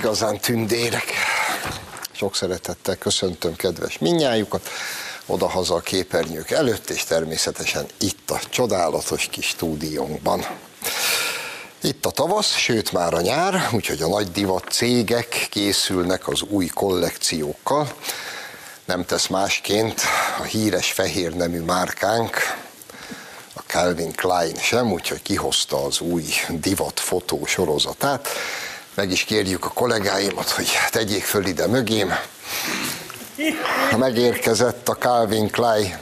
[0.00, 1.04] igazán tündérek.
[2.12, 4.68] Sok szeretettel köszöntöm kedves minnyájukat,
[5.26, 10.46] odahaza a képernyők előtt, és természetesen itt a csodálatos kis stúdiónkban.
[11.80, 16.66] Itt a tavasz, sőt már a nyár, úgyhogy a nagy divat cégek készülnek az új
[16.66, 17.92] kollekciókkal.
[18.84, 20.00] Nem tesz másként
[20.38, 22.36] a híres fehér nemű márkánk,
[23.54, 28.28] a Calvin Klein sem, úgyhogy kihozta az új divat fotó sorozatát.
[29.00, 32.12] Meg is kérjük a kollégáimat, hogy tegyék föl ide mögém.
[33.98, 35.98] Megérkezett a Calvin Klein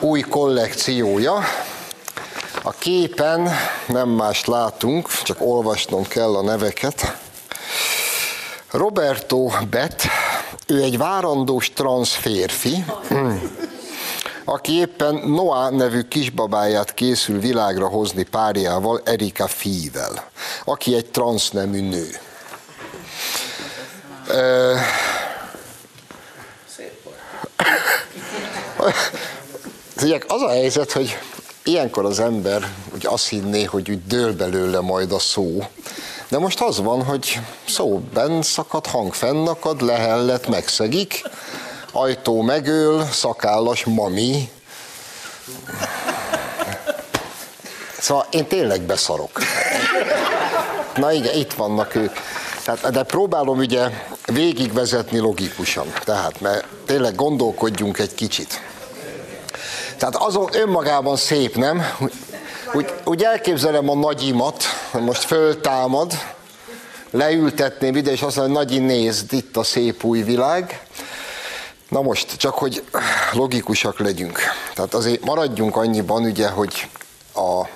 [0.00, 1.44] új kollekciója,
[2.62, 3.50] a képen
[3.86, 7.16] nem más látunk, csak olvasnom kell a neveket.
[8.70, 10.02] Roberto Bet,
[10.66, 12.84] ő egy várandós transz férfi,
[14.44, 20.30] aki éppen Noah nevű kisbabáját készül világra hozni párjával, Erika Fivel,
[20.64, 22.18] aki egy transznemű nő.
[29.96, 31.18] Szép az a helyzet, hogy
[31.64, 35.66] ilyenkor az ember úgy azt hinné, hogy úgy dől belőle majd a szó.
[36.28, 41.22] De most az van, hogy szó benn szakad, hang fennakad, lehellet, megszegik,
[41.92, 44.50] ajtó megöl, szakállas mami.
[47.98, 49.40] Szóval én tényleg beszarok.
[50.96, 52.12] Na igen, itt vannak ők.
[52.64, 53.88] Tehát, de próbálom ugye
[54.26, 55.92] végigvezetni logikusan.
[56.04, 58.60] Tehát, mert tényleg gondolkodjunk egy kicsit.
[59.96, 61.82] Tehát azon önmagában szép, nem?
[62.72, 66.12] Úgy, úgy elképzelem a nagyimat, hogy most föltámad,
[67.10, 70.86] leültetném ide, és azt mondja, hogy Nagyi, nézd, itt a szép új világ.
[71.92, 72.84] Na most, csak hogy
[73.32, 74.38] logikusak legyünk.
[74.74, 76.88] Tehát azért maradjunk annyiban, ugye, hogy
[77.34, 77.66] a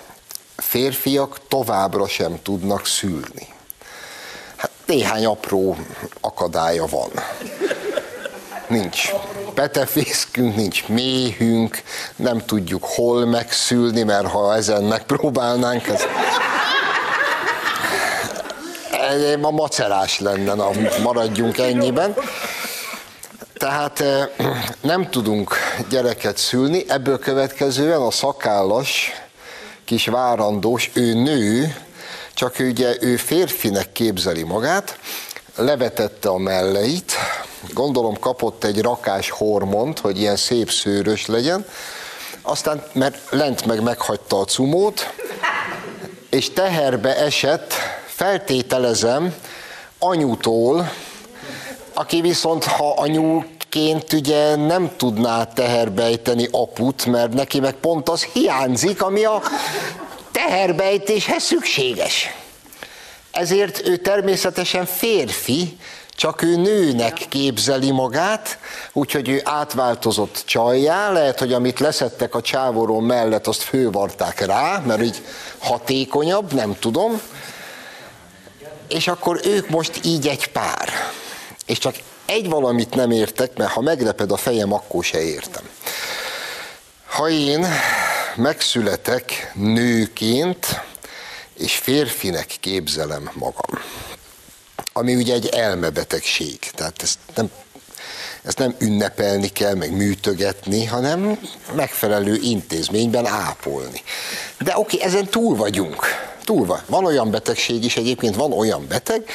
[0.57, 3.49] férfiak továbbra sem tudnak szülni.
[4.57, 5.77] Hát néhány apró
[6.21, 7.11] akadálya van.
[8.69, 9.11] Nincs
[9.55, 11.83] petefészkünk, nincs méhünk,
[12.17, 16.05] nem tudjuk hol megszülni, mert ha ezen megpróbálnánk, ez
[19.43, 20.71] a macerás lenne, na,
[21.03, 22.15] maradjunk ennyiben.
[23.67, 24.29] Tehát eh,
[24.81, 25.55] nem tudunk
[25.89, 29.13] gyereket szülni, ebből következően a szakállas,
[29.85, 31.77] kis várandós, ő nő,
[32.35, 34.99] csak ugye ő férfinek képzeli magát,
[35.57, 37.13] levetette a melleit,
[37.73, 41.67] gondolom kapott egy rakás hormont, hogy ilyen szép szőrös legyen,
[42.43, 45.13] aztán, mert lent meg meghagyta a cumót,
[46.31, 47.73] és teherbe esett,
[48.07, 49.35] feltételezem,
[49.99, 50.91] anyutól,
[51.99, 59.03] aki viszont, ha anyuként ugye nem tudná teherbejteni aput, mert neki meg pont az hiányzik,
[59.03, 59.43] ami a
[60.33, 62.35] teherbejtéshez szükséges.
[63.31, 65.77] Ezért ő természetesen férfi,
[66.11, 68.59] csak ő nőnek képzeli magát,
[68.93, 75.03] úgyhogy ő átváltozott csajjá, lehet, hogy amit leszettek a csávoró mellett, azt fővarták rá, mert
[75.03, 75.23] így
[75.59, 77.21] hatékonyabb, nem tudom.
[78.89, 80.89] És akkor ők most így egy pár.
[81.67, 81.97] És csak
[82.27, 85.69] egy valamit nem értek, mert ha megleped a fejem, akkor se értem.
[87.07, 87.67] Ha én
[88.37, 90.67] megszületek nőként,
[91.59, 93.81] és férfinek képzelem magam,
[94.93, 97.51] ami ugye egy elmebetegség, tehát ezt nem,
[98.43, 101.39] ezt nem ünnepelni kell, meg műtögetni, hanem
[101.75, 104.03] megfelelő intézményben ápolni.
[104.59, 106.07] De oké, ezen túl vagyunk.
[106.45, 106.81] Túl van.
[106.87, 109.31] Van olyan betegség is, egyébként van olyan beteg,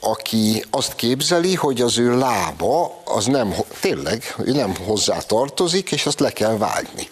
[0.00, 6.06] aki azt képzeli, hogy az ő lába az nem, tényleg, ő nem hozzá tartozik, és
[6.06, 7.08] azt le kell vágni.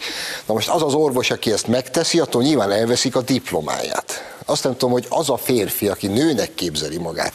[0.47, 4.37] Na most az az orvos, aki ezt megteszi, attól nyilván elveszik a diplomáját.
[4.45, 7.33] Azt nem tudom, hogy az a férfi, aki nőnek képzeli magát,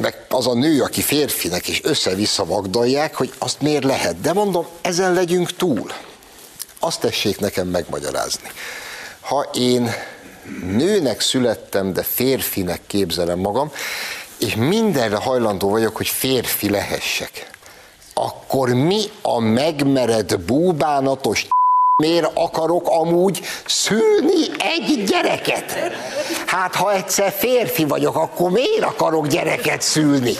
[0.00, 4.20] meg az a nő, aki férfinek, és össze-vissza vagdalják, hogy azt miért lehet.
[4.20, 5.92] De mondom, ezen legyünk túl.
[6.78, 8.50] Azt tessék nekem megmagyarázni.
[9.20, 9.94] Ha én
[10.62, 13.72] nőnek születtem, de férfinek képzelem magam,
[14.38, 17.50] és mindenre hajlandó vagyok, hogy férfi lehessek,
[18.14, 21.46] akkor mi a megmered búbánatos
[22.02, 25.72] miért akarok amúgy szülni egy gyereket?
[26.46, 30.34] Hát ha egyszer férfi vagyok, akkor miért akarok gyereket szülni?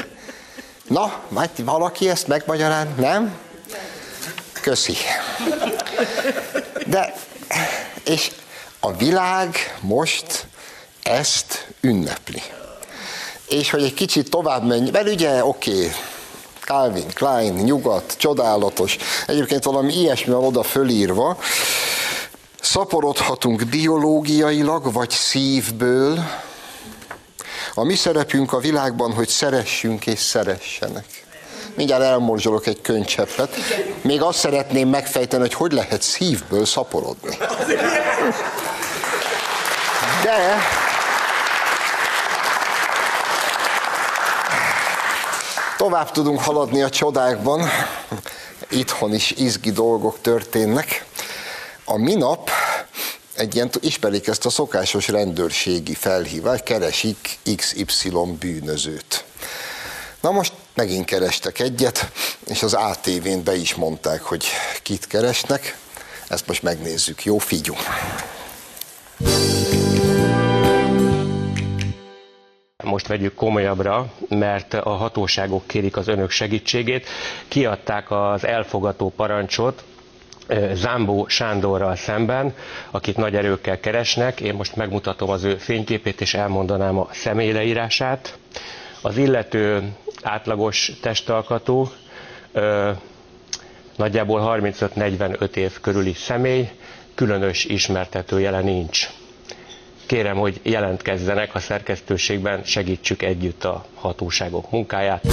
[0.89, 3.39] Na, majd valaki ezt megmagyaráz, nem?
[4.53, 4.97] Köszi.
[6.87, 7.15] De,
[8.05, 8.31] és
[8.81, 10.47] a világ most
[11.03, 12.43] ezt ünnepli.
[13.49, 15.91] És hogy egy kicsit tovább menj, mert ugye oké, okay,
[16.61, 18.97] Calvin Klein, nyugat, csodálatos,
[19.27, 21.39] egyébként valami ilyesmi van oda fölírva,
[22.61, 26.19] szaporodhatunk biológiailag, vagy szívből,
[27.75, 31.25] A mi szerepünk a világban, hogy szeressünk és szeressenek.
[31.75, 33.57] Mindjárt elmorzsolok egy könycseppet.
[34.03, 37.37] Még azt szeretném megfejteni, hogy hogy lehet szívből szaporodni.
[40.23, 40.57] De
[45.87, 47.69] tovább tudunk haladni a csodákban.
[48.71, 51.05] Itthon is izgi dolgok történnek.
[51.85, 52.50] A minap
[53.35, 59.25] egy ilyen, ismerik ezt a szokásos rendőrségi felhívást, keresik XY bűnözőt.
[60.21, 62.11] Na most megint kerestek egyet,
[62.47, 64.47] és az ATV-n be is mondták, hogy
[64.83, 65.77] kit keresnek.
[66.29, 67.25] Ezt most megnézzük.
[67.25, 67.75] Jó, figyú!
[72.87, 77.06] Most vegyük komolyabbra, mert a hatóságok kérik az önök segítségét.
[77.49, 79.85] Kiadták az elfogató parancsot
[80.73, 82.55] Zámbó Sándorral szemben,
[82.91, 84.41] akit nagy erőkkel keresnek.
[84.41, 88.38] Én most megmutatom az ő fényképét, és elmondanám a személyleírását.
[89.03, 89.93] Az illető
[90.23, 91.88] átlagos testalkatú,
[93.97, 96.69] nagyjából 35-45 év körüli személy,
[97.15, 99.09] különös ismertetőjele nincs.
[100.06, 105.26] Kérem, hogy jelentkezzenek a szerkesztőségben, segítsük együtt a hatóságok munkáját.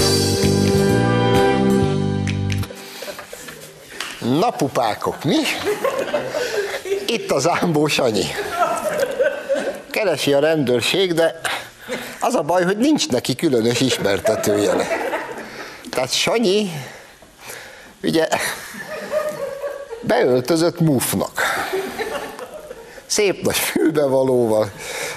[4.20, 5.36] Napupákok, mi?
[7.06, 8.26] Itt az Ámbó Sanyi.
[9.92, 11.40] Keresi a rendőrség, de
[12.20, 14.88] az a baj, hogy nincs neki különös ismertetőjele.
[15.90, 16.70] Tehát Sanyi,
[18.04, 18.28] ugye,
[20.02, 21.43] beöltözött mufnak.
[23.14, 24.72] Szép nagy fülbevalóval,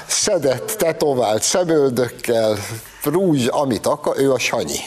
[0.07, 2.59] szedett, tetovált szemöldökkel,
[3.03, 4.79] rúzs, amit akar, ő a Sanyi.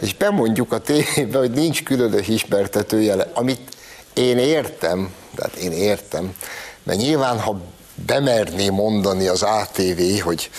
[0.00, 3.60] És bemondjuk a tévébe, hogy nincs különös ismertetőjele, amit
[4.12, 6.34] én értem, tehát én értem,
[6.82, 7.60] mert nyilván, ha
[7.94, 10.50] bemerné mondani az ATV, hogy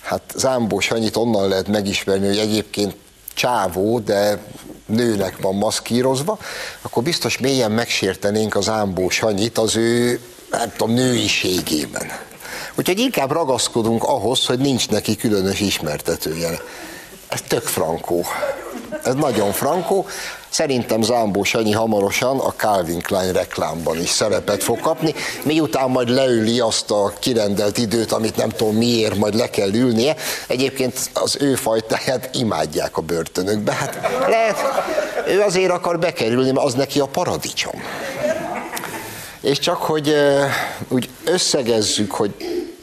[0.00, 2.96] hát Zámbó Sanyit onnan lehet megismerni, hogy egyébként
[3.34, 4.42] csávó, de
[4.86, 6.38] nőnek van maszkírozva,
[6.82, 12.10] akkor biztos mélyen megsértenénk az Ámbó Sanyit az ő, nem tudom, nőiségében.
[12.74, 16.60] Úgyhogy inkább ragaszkodunk ahhoz, hogy nincs neki különös ismertetője.
[17.28, 18.24] Ez tök frankó.
[19.02, 20.06] Ez nagyon frankó.
[20.48, 26.60] Szerintem Zámbó Sanyi hamarosan a Calvin Klein reklámban is szerepet fog kapni, miután majd leüli
[26.60, 30.16] azt a kirendelt időt, amit nem tudom miért, majd le kell ülnie.
[30.46, 33.72] Egyébként az ő fajtáját imádják a börtönökbe.
[33.72, 33.98] Hát
[34.28, 34.56] lehet,
[35.28, 37.82] ő azért akar bekerülni, mert az neki a paradicsom.
[39.46, 40.14] És csak, hogy
[40.88, 42.34] úgy összegezzük, hogy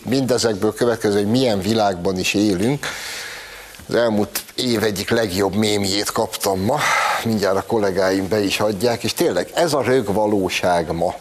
[0.05, 2.87] mindezekből következő, hogy milyen világban is élünk,
[3.87, 6.79] az elmúlt év egyik legjobb mémjét kaptam ma,
[7.23, 11.15] mindjárt a kollégáim be is adják, és tényleg ez a rög valóság ma.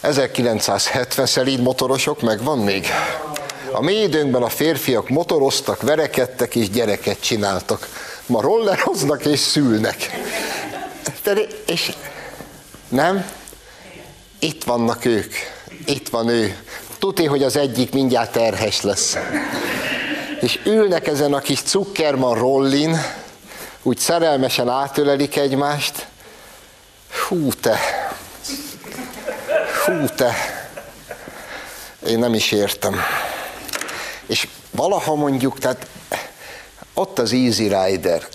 [0.00, 2.86] 1970 szelíd motorosok megvan még?
[3.72, 7.88] A mi időnkben a férfiak motoroztak, verekedtek és gyereket csináltak.
[8.26, 10.10] Ma rolleroznak és szülnek.
[11.66, 11.92] És
[12.88, 13.24] nem?
[14.44, 15.34] Itt vannak ők.
[15.86, 16.56] Itt van ő.
[16.98, 19.16] Tudni, hogy az egyik mindjárt terhes lesz
[20.44, 22.96] és ülnek ezen a kis cukkerman rollin,
[23.82, 26.06] úgy szerelmesen átölelik egymást.
[27.28, 27.78] Hú te,
[29.84, 30.34] hú te,
[32.06, 33.00] én nem is értem.
[34.26, 35.86] És valaha mondjuk, tehát
[36.94, 38.26] ott az Easy Rider,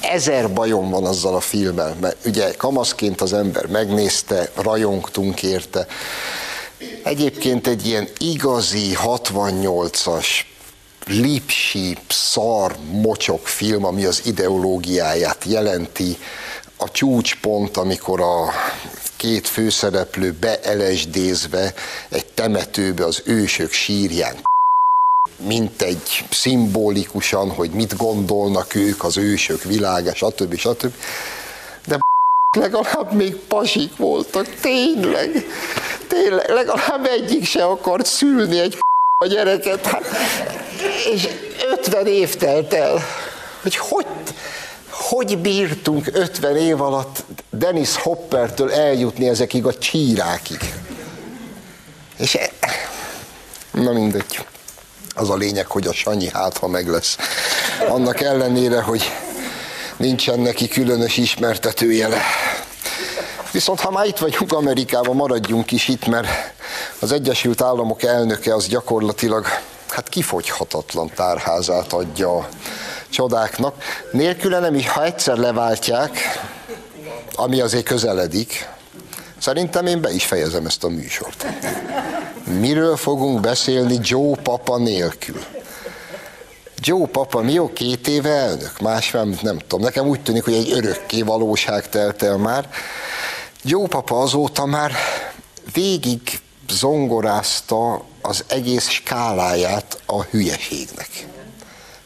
[0.00, 5.86] ezer bajom van azzal a filmmel, mert ugye kamaszként az ember megnézte, rajongtunk érte.
[7.04, 10.26] Egyébként egy ilyen igazi 68-as
[11.06, 16.16] lipsíp, szar, mocsok film, ami az ideológiáját jelenti,
[16.76, 18.52] a csúcspont, amikor a
[19.16, 21.74] két főszereplő beelesdézve
[22.08, 24.47] egy temetőbe az ősök sírján
[25.46, 30.56] mint egy szimbolikusan, hogy mit gondolnak ők az ősök világa, stb.
[30.56, 30.92] stb.
[31.86, 31.98] De
[32.58, 35.46] legalább még pasik voltak, tényleg.
[36.06, 38.78] Tényleg, legalább egyik se akart szülni egy
[39.16, 39.86] a gyereket.
[39.86, 40.04] Hát
[41.12, 41.28] és
[41.70, 43.02] 50 év telt el,
[43.62, 44.06] hogy hogy,
[44.90, 50.74] hogy bírtunk 50 év alatt Dennis Hoppertől eljutni ezekig a csírákig.
[52.18, 52.50] És e,
[53.70, 54.46] na mindegy.
[55.18, 57.16] Az a lényeg, hogy a Sanyi hát, ha meg lesz.
[57.88, 59.02] Annak ellenére, hogy
[59.96, 62.20] nincsen neki különös ismertetőjele.
[63.52, 66.28] Viszont ha már itt vagyunk Amerikában, maradjunk is itt, mert
[66.98, 69.46] az Egyesült Államok elnöke az gyakorlatilag
[69.88, 72.48] hát kifogyhatatlan tárházát adja a
[73.08, 73.74] csodáknak.
[74.12, 76.18] Nélküle nem is, ha egyszer leváltják,
[77.34, 78.68] ami azért közeledik,
[79.38, 81.46] szerintem én be is fejezem ezt a műsort.
[82.48, 85.44] Miről fogunk beszélni Joe papa nélkül?
[86.76, 88.80] Joe papa, mi jó két éve elnök?
[88.80, 89.80] Más nem, nem tudom.
[89.84, 92.68] Nekem úgy tűnik, hogy egy örökké valóság telt el már.
[93.62, 94.92] Joe papa azóta már
[95.72, 96.20] végig
[96.68, 101.26] zongorázta az egész skáláját a hülyeségnek.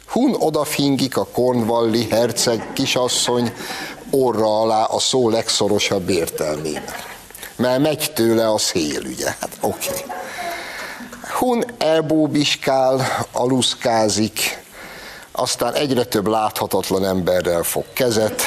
[0.07, 3.53] Hun odafingik a Cornwalli herceg kisasszony
[4.09, 6.95] orra alá a szó legszorosabb értelmében.
[7.55, 9.35] Mert megy tőle a szél, ugye?
[9.39, 9.87] Hát oké.
[9.89, 10.21] Okay.
[11.33, 14.63] Hun elbóbiskál, aluszkázik,
[15.31, 18.41] aztán egyre több láthatatlan emberrel fog kezet,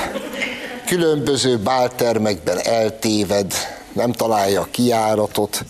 [0.87, 3.53] különböző báltermekben eltéved,
[3.93, 5.65] nem találja a kiáratot,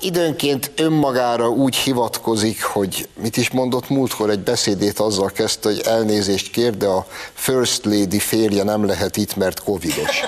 [0.00, 6.50] időnként önmagára úgy hivatkozik, hogy mit is mondott múltkor, egy beszédét azzal kezdte, hogy elnézést
[6.50, 10.20] kér, de a First Lady férje nem lehet itt, mert covidos.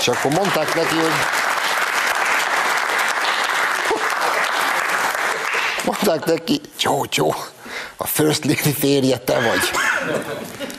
[0.00, 1.12] És akkor mondták neki, hogy
[5.88, 7.34] mondták neki, Joe,
[7.96, 9.70] a First Lady férje te vagy.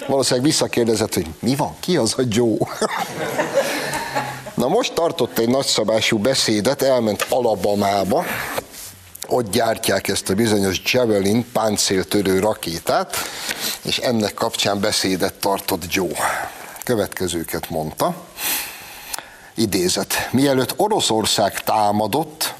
[0.08, 2.58] Valószínűleg visszakérdezett, hogy mi van, ki az a Joe?
[4.54, 8.26] Na most tartott egy nagyszabású beszédet, elment Alabamába,
[9.28, 13.16] ott gyártják ezt a bizonyos Javelin páncéltörő rakétát,
[13.82, 16.52] és ennek kapcsán beszédet tartott Joe.
[16.84, 18.16] Következőket mondta.
[19.56, 20.30] Idézet.
[20.32, 22.54] Mielőtt Oroszország támadott,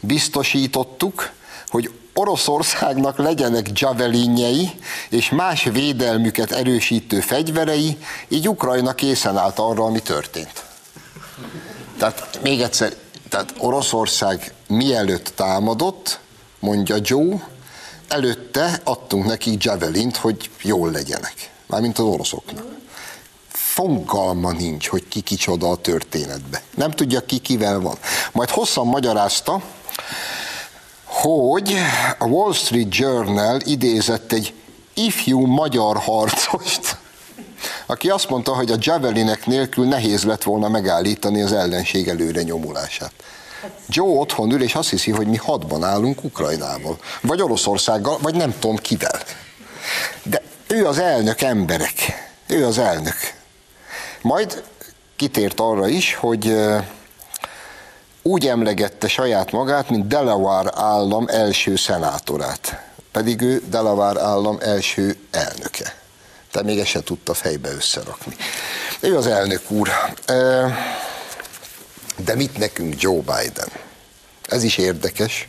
[0.00, 1.30] biztosítottuk,
[1.68, 4.70] hogy Oroszországnak legyenek javelinjei
[5.08, 10.64] és más védelmüket erősítő fegyverei, így Ukrajna készen állt arra, ami történt.
[11.98, 12.92] Tehát még egyszer,
[13.28, 16.18] tehát Oroszország mielőtt támadott,
[16.58, 17.48] mondja Joe,
[18.08, 21.50] előtte adtunk neki javelint, hogy jól legyenek.
[21.66, 22.64] Mármint az oroszoknak.
[23.48, 26.62] Fogalma nincs, hogy ki kicsoda a történetbe.
[26.74, 27.98] Nem tudja ki kivel van.
[28.32, 29.62] Majd hosszan magyarázta,
[31.22, 31.76] hogy
[32.18, 34.54] a Wall Street Journal idézett egy
[34.94, 36.96] ifjú magyar harcost,
[37.86, 43.12] aki azt mondta, hogy a javelinek nélkül nehéz lett volna megállítani az ellenség előre nyomulását.
[43.88, 48.54] Joe otthon ül, és azt hiszi, hogy mi hadban állunk Ukrajnával, vagy Oroszországgal, vagy nem
[48.58, 49.20] tudom kivel.
[50.22, 51.94] De ő az elnök emberek.
[52.46, 53.16] Ő az elnök.
[54.22, 54.62] Majd
[55.16, 56.56] kitért arra is, hogy
[58.26, 62.82] úgy emlegette saját magát, mint Delaware állam első szenátorát.
[63.12, 66.04] Pedig ő Delaware állam első elnöke
[66.56, 68.36] de még ezt se tudta fejbe összerakni.
[69.00, 69.88] Ő az elnök úr.
[72.16, 73.68] De mit nekünk Joe Biden?
[74.48, 75.48] Ez is érdekes,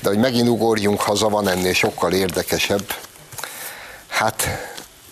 [0.00, 2.94] de hogy megint ugorjunk haza, van ennél sokkal érdekesebb.
[4.08, 4.42] Hát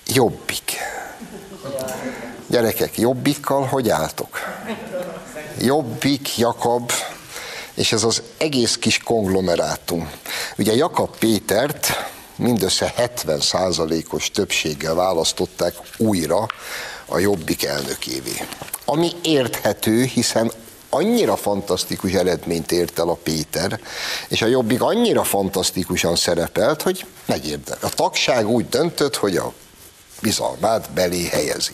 [0.07, 0.73] jobbik.
[2.47, 4.39] Gyerekek, jobbikkal hogy álltok?
[5.61, 6.93] Jobbik, Jakab,
[7.75, 10.11] és ez az egész kis konglomerátum.
[10.59, 11.87] Ugye Jakab Pétert
[12.37, 16.47] mindössze 70%-os többséggel választották újra
[17.07, 18.47] a Jobbik elnökévé.
[18.85, 20.53] Ami érthető, hiszen
[20.91, 23.81] annyira fantasztikus eredményt ért el a Péter,
[24.29, 27.79] és a Jobbik annyira fantasztikusan szerepelt, hogy megérdem.
[27.81, 29.53] A tagság úgy döntött, hogy a
[30.23, 31.73] bizalmát belé helyezi.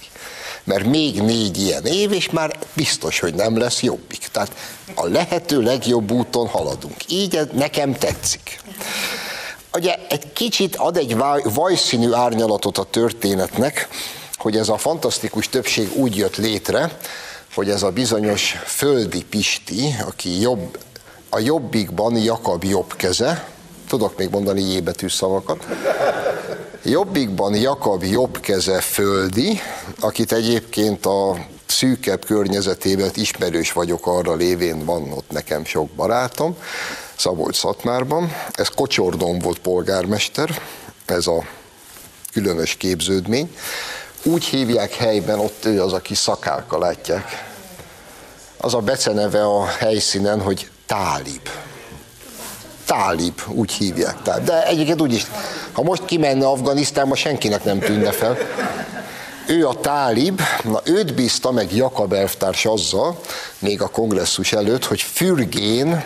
[0.68, 4.28] Mert még négy ilyen év, és már biztos, hogy nem lesz jobbik.
[4.32, 4.52] Tehát
[4.94, 6.96] a lehető legjobb úton haladunk.
[7.08, 8.60] Így nekem tetszik
[9.78, 13.88] ugye egy kicsit ad egy vajszínű árnyalatot a történetnek,
[14.37, 16.98] hogy ez a fantasztikus többség úgy jött létre,
[17.54, 20.78] hogy ez a bizonyos földi Pisti, aki jobb,
[21.28, 23.48] a jobbikban Jakab jobb keze,
[23.88, 25.66] tudok még mondani jébetű szavakat,
[26.82, 29.61] jobbikban Jakab jobb keze földi,
[30.00, 36.56] akit egyébként a szűkebb környezetében ismerős vagyok arra lévén, van ott nekem sok barátom,
[37.16, 38.32] Szabolcs-Szatmárban.
[38.52, 40.61] Ez Kocsordon volt polgármester,
[41.06, 41.44] ez a
[42.32, 43.56] különös képződmény.
[44.23, 47.47] Úgy hívják helyben, ott ő az, aki szakálka látják.
[48.56, 51.49] Az a beceneve a helyszínen, hogy Tálib.
[52.87, 54.23] Tálib, úgy hívják.
[54.23, 55.26] De egyébként úgy is,
[55.78, 58.37] ha most kimenne Afganisztánba, senkinek nem tűnne fel.
[59.47, 63.20] Ő a tálib, na őt bízta meg Jakab elvtárs azzal,
[63.58, 66.04] még a kongresszus előtt, hogy fürgén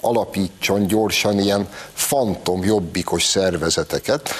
[0.00, 4.30] alapítson gyorsan ilyen fantom jobbikos szervezeteket.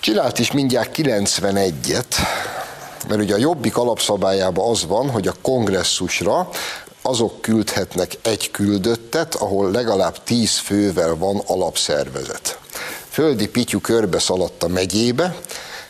[0.00, 2.16] Csinált is mindjárt 91-et,
[3.08, 6.48] mert ugye a jobbik alapszabályában az van, hogy a kongresszusra
[7.02, 12.62] azok küldhetnek egy küldöttet, ahol legalább tíz fővel van alapszervezet.
[13.14, 15.36] Földi Pityu körbe szaladt a megyébe,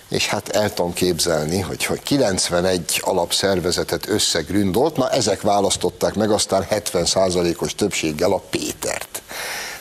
[0.08, 6.66] és hát el tudom képzelni, hogy, hogy 91 alapszervezetet összegründolt, na ezek választották meg aztán
[6.70, 9.22] 70%-os többséggel a Pétert.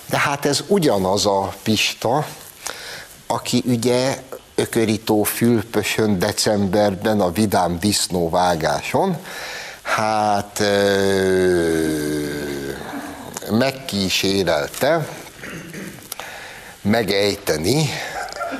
[0.09, 2.27] De hát ez ugyanaz a Pista,
[3.27, 4.17] aki ugye
[4.55, 9.17] ökörító fülpösön decemberben a vidám disznóvágáson,
[9.81, 10.63] hát
[13.49, 15.07] megkísérelte
[16.83, 17.89] megejteni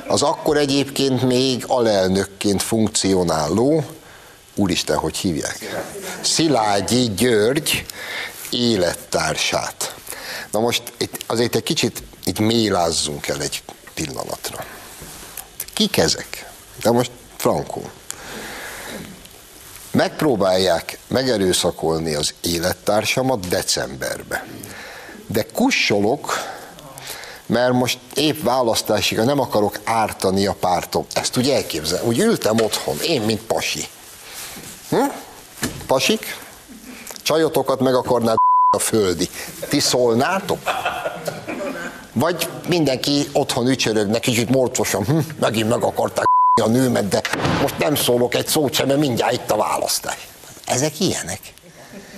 [0.06, 3.84] az akkor egyébként még alelnökként funkcionáló,
[4.54, 5.84] úristen, hogy hívják?
[6.20, 7.86] Szilágyi György
[8.50, 9.94] élettársát.
[10.50, 13.62] Na most itt azért egy kicsit itt mélázzunk el egy
[13.94, 14.64] pillanatra.
[15.72, 16.50] Kik ezek?
[16.82, 17.90] De most frankó.
[19.90, 24.46] Megpróbálják megerőszakolni az élettársamat decemberbe.
[25.26, 26.53] De kussolok,
[27.46, 31.06] mert most épp választásig nem akarok ártani a pártom.
[31.14, 32.04] Ezt úgy elképzel.
[32.04, 33.84] Úgy ültem otthon, én, mint pasi.
[34.88, 34.96] Hm?
[35.86, 36.36] Pasik?
[37.22, 38.36] Csajotokat meg akarnád
[38.70, 39.28] a földi.
[39.68, 40.58] Ti szólnátok?
[42.12, 46.24] Vagy mindenki otthon ücsörögnek, kicsit morcosan, hm, megint meg akarták
[46.62, 47.22] a nőmet, de
[47.60, 50.28] most nem szólok egy szót sem, mert mindjárt itt a választás.
[50.66, 51.40] Ezek ilyenek.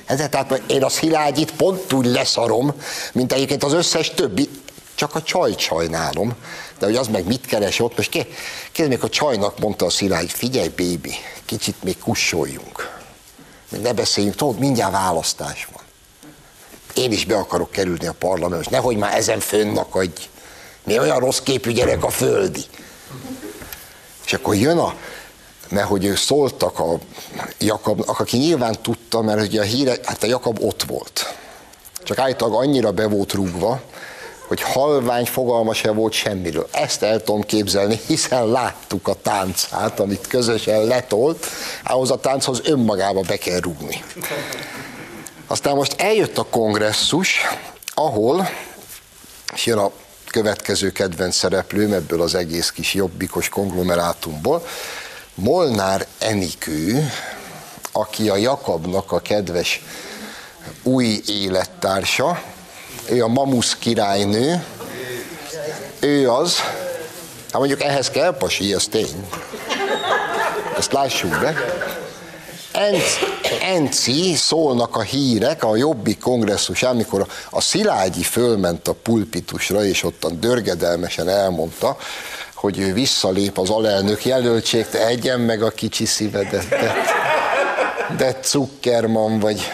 [0.06, 2.74] Ezek, tehát én a Szilágyit pont úgy leszarom,
[3.12, 4.48] mint egyébként az összes többi,
[4.96, 6.34] csak a csajt sajnálom.
[6.78, 8.26] De hogy az meg mit keres ott, most
[8.72, 12.98] kérdezik, a csajnak mondta a Szilágy, figyelj, bébi, kicsit még kussoljunk.
[13.68, 15.82] Még ne beszéljünk, tudod, mindjárt választás van.
[16.94, 20.28] Én is be akarok kerülni a parlamentbe, nehogy már ezen fönnakadj.
[20.84, 22.64] Mi olyan rossz képű gyerek a földi.
[24.24, 24.94] És akkor jön a,
[25.68, 26.98] mert hogy ők szóltak a
[27.58, 31.34] Jakabnak, aki nyilván tudta, mert ugye a híre, hát a Jakab ott volt.
[32.02, 33.82] Csak állítólag annyira be volt rúgva,
[34.46, 36.68] hogy halvány fogalma se volt semmiről.
[36.70, 41.46] Ezt el tudom képzelni, hiszen láttuk a táncát, amit közösen letolt,
[41.84, 44.04] ahhoz a tánchoz önmagába be kell rúgni.
[45.46, 47.40] Aztán most eljött a kongresszus,
[47.94, 48.48] ahol,
[49.54, 49.90] és jön a
[50.30, 54.66] következő kedvenc szereplőm ebből az egész kis jobbikos konglomerátumból,
[55.34, 57.12] Molnár Enikő,
[57.92, 59.82] aki a Jakabnak a kedves
[60.82, 62.42] új élettársa,
[63.08, 64.64] ő a Mamusz királynő,
[66.00, 66.56] ő az,
[67.50, 69.28] hát mondjuk ehhez kell pasi, ez tény.
[70.78, 71.54] Ezt lássuk be.
[73.60, 80.40] Enci szólnak a hírek a Jobbik kongresszusán, amikor a, Szilágyi fölment a pulpitusra, és ottan
[80.40, 81.96] dörgedelmesen elmondta,
[82.54, 86.94] hogy ő visszalép az alelnök jelöltség, te egyen meg a kicsi szívedet, de,
[88.16, 89.72] de Zuckerman vagy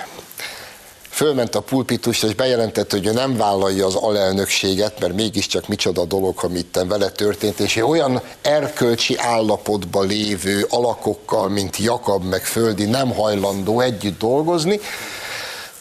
[1.23, 6.39] fölment a pulpitusra, és bejelentette, hogy ő nem vállalja az alelnökséget, mert mégiscsak micsoda dolog,
[6.43, 13.15] amit itt vele történt, és olyan erkölcsi állapotban lévő alakokkal, mint Jakab meg Földi nem
[13.15, 14.81] hajlandó együtt dolgozni,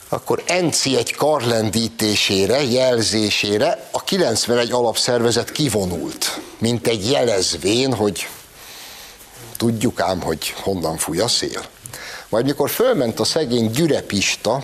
[0.10, 8.28] akkor Enci egy karlendítésére, jelzésére a 91 alapszervezet kivonult, mint egy jelezvén, hogy
[9.58, 11.62] tudjuk ám, hogy honnan fúj a szél.
[12.30, 14.64] Majd mikor fölment a szegény Gyürepista,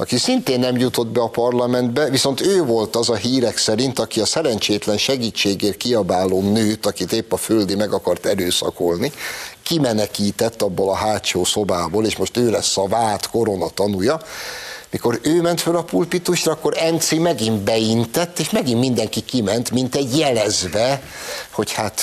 [0.00, 4.20] aki szintén nem jutott be a parlamentbe, viszont ő volt az a hírek szerint, aki
[4.20, 9.12] a szerencsétlen segítségért kiabáló nőt, akit épp a földi meg akart erőszakolni,
[9.62, 14.20] kimenekített abból a hátsó szobából, és most ő lesz a vált korona tanúja,
[14.90, 19.94] mikor ő ment föl a pulpitusra, akkor Enci megint beintett, és megint mindenki kiment, mint
[19.94, 21.02] egy jelezve,
[21.50, 22.00] hogy hát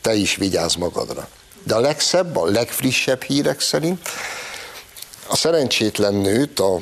[0.00, 1.28] te is vigyázz magadra.
[1.62, 4.08] De a legszebb, a legfrissebb hírek szerint
[5.26, 6.78] a szerencsétlen nőt, a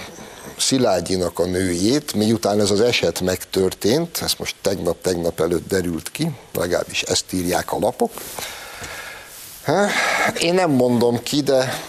[0.57, 7.03] Szilágyinak a nőjét, miután ez az eset megtörtént, ez most tegnap-tegnap előtt derült ki, legalábbis
[7.03, 8.11] ezt írják a lapok.
[10.41, 11.81] Én nem mondom ki, de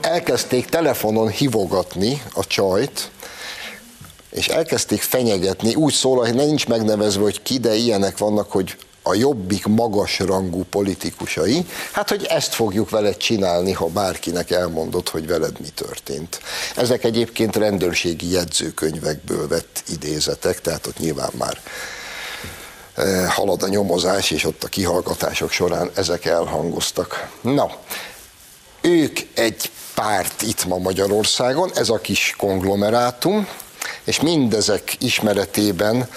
[0.00, 3.10] elkezdték telefonon hivogatni a csajt,
[4.30, 9.14] és elkezdték fenyegetni, úgy szól, hogy nincs megnevezve, hogy ki, de ilyenek vannak, hogy a
[9.14, 15.68] jobbik magasrangú politikusai, hát hogy ezt fogjuk veled csinálni, ha bárkinek elmondod, hogy veled mi
[15.68, 16.40] történt.
[16.76, 21.60] Ezek egyébként rendőrségi jegyzőkönyvekből vett idézetek, tehát ott nyilván már
[22.94, 27.30] eh, halad a nyomozás, és ott a kihallgatások során ezek elhangoztak.
[27.40, 27.70] Na,
[28.80, 33.48] ők egy párt itt ma Magyarországon, ez a kis konglomerátum,
[34.04, 36.08] és mindezek ismeretében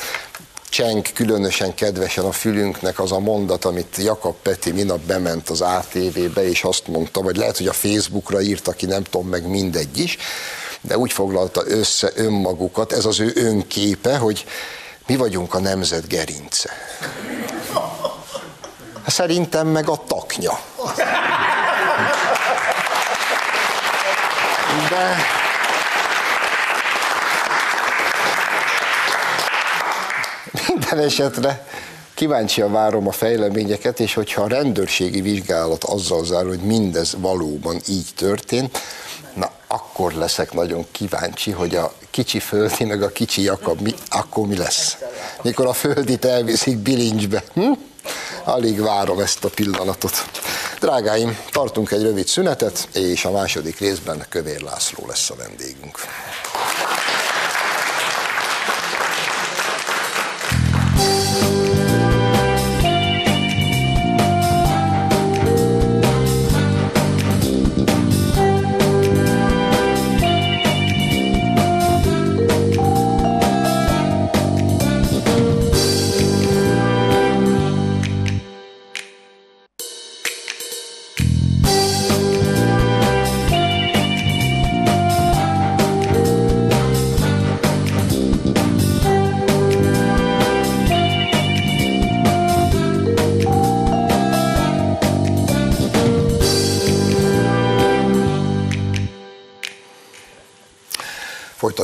[0.71, 6.49] cseng különösen kedvesen a fülünknek az a mondat, amit Jakab Peti minap bement az ATV-be,
[6.49, 10.17] és azt mondta, vagy lehet, hogy a Facebookra írt, aki nem tudom meg mindegy is,
[10.81, 14.45] de úgy foglalta össze önmagukat, ez az ő önképe, hogy
[15.07, 16.69] mi vagyunk a nemzet gerince.
[19.03, 20.59] Hát szerintem meg a taknya.
[24.89, 25.40] De
[30.91, 31.67] minden esetre
[32.13, 38.07] kíváncsian várom a fejleményeket, és hogyha a rendőrségi vizsgálat azzal zár, hogy mindez valóban így
[38.15, 38.79] történt,
[39.33, 44.47] na akkor leszek nagyon kíváncsi, hogy a kicsi földi meg a kicsi Jakab, mi, akkor
[44.47, 44.97] mi lesz?
[45.41, 47.43] Mikor a földit elviszik bilincsbe.
[47.53, 47.71] Hm?
[48.43, 50.29] Alig várom ezt a pillanatot.
[50.79, 55.99] Drágáim, tartunk egy rövid szünetet, és a második részben Kövér László lesz a vendégünk.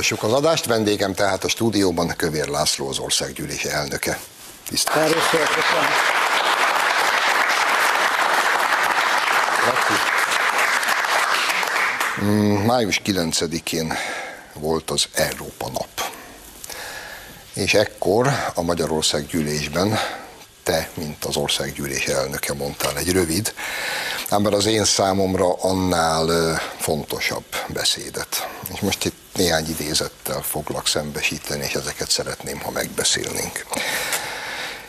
[0.08, 0.66] Folytassuk az adást.
[0.66, 4.20] Vendégem tehát a stúdióban Kövér László, az országgyűlés elnöke.
[4.68, 5.16] Tisztelt.
[12.22, 13.94] Mm, május 9-én
[14.54, 16.12] volt az Európa nap.
[17.54, 20.00] És ekkor a Magyarország gyűlésben
[20.64, 23.54] te, mint az országgyűlés elnöke mondtál egy rövid,
[24.30, 28.48] ám az én számomra annál fontosabb beszédet.
[28.74, 33.66] És most itt néhány idézettel foglak szembesíteni, és ezeket szeretném, ha megbeszélnénk.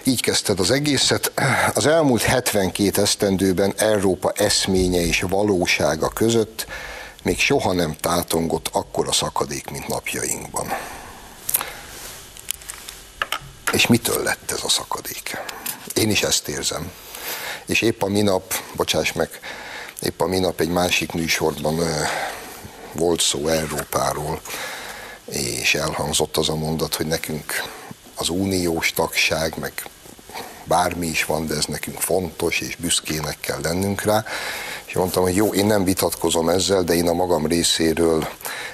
[0.02, 1.32] Így kezdted az egészet.
[1.74, 6.66] Az elmúlt 72 esztendőben Európa eszménye és valósága között
[7.22, 10.66] még soha nem tátongott akkora szakadék, mint napjainkban.
[13.72, 15.36] És mitől lett ez a szakadék?
[15.94, 16.92] Én is ezt érzem.
[17.66, 19.40] És épp a minap, bocsáss meg,
[20.00, 21.80] épp a minap egy másik műsorban
[22.98, 24.40] volt szó Európáról,
[25.30, 27.52] és elhangzott az a mondat, hogy nekünk
[28.14, 29.72] az uniós tagság, meg
[30.64, 34.24] bármi is van, de ez nekünk fontos, és büszkének kell lennünk rá.
[34.86, 38.28] És mondtam, hogy jó, én nem vitatkozom ezzel, de én a magam részéről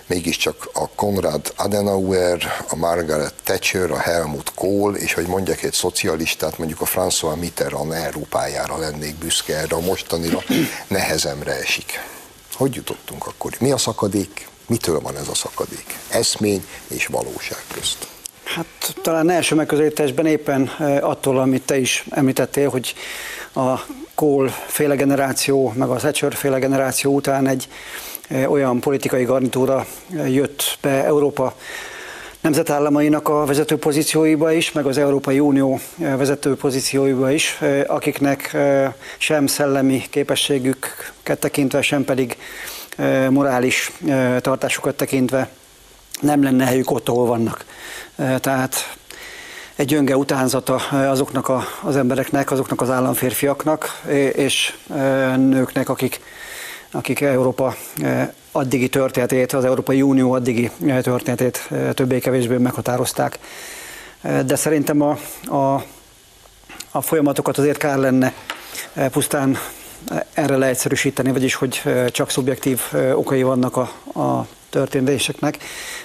[0.06, 6.58] mégiscsak a Konrad Adenauer, a Margaret Thatcher, a Helmut Kohl, és hogy mondjak egy szocialistát,
[6.58, 10.42] mondjuk a François Mitterrand Európájára lennék büszke, erre a mostanira
[10.86, 12.13] nehezemre esik.
[12.54, 13.52] Hogy jutottunk akkor?
[13.60, 14.48] Mi a szakadék?
[14.66, 15.98] Mitől van ez a szakadék?
[16.08, 18.06] Eszmény és valóság közt.
[18.44, 20.62] Hát talán első megközelítésben éppen
[21.00, 22.94] attól, amit te is említettél, hogy
[23.54, 23.78] a
[24.14, 27.68] Kohl féle generáció, meg az Thatcher féle generáció után egy
[28.46, 29.86] olyan politikai garnitúra
[30.26, 31.56] jött be Európa
[32.44, 38.56] nemzetállamainak a vezető pozícióiba is, meg az Európai Unió vezető pozícióiba is, akiknek
[39.18, 42.36] sem szellemi képességüket tekintve, sem pedig
[43.30, 43.92] morális
[44.40, 45.48] tartásukat tekintve
[46.20, 47.64] nem lenne helyük ott, ahol vannak.
[48.16, 48.96] Tehát
[49.76, 51.52] egy gyönge utánzata azoknak
[51.82, 54.02] az embereknek, azoknak az államférfiaknak
[54.32, 54.74] és
[55.36, 56.20] nőknek, akik,
[56.90, 57.74] akik Európa
[58.56, 60.70] addigi történetét, az Európai Unió addigi
[61.02, 63.38] történetét többé-kevésbé meghatározták.
[64.46, 65.18] De szerintem a,
[65.54, 65.84] a,
[66.90, 68.32] a folyamatokat azért kár lenne
[69.10, 69.58] pusztán
[70.32, 72.80] erre leegyszerűsíteni, vagyis hogy csak szubjektív
[73.14, 75.58] okai vannak a, a történéseknek,